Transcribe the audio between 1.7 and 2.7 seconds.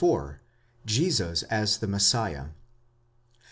THE MESSIAH.